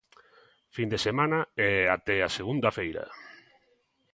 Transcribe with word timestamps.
Fin 0.75 0.87
de 0.93 0.99
semana 1.07 1.39
e 1.67 1.69
até 1.97 2.15
a 2.21 2.33
segunda 2.37 2.69
feira. 2.77 3.05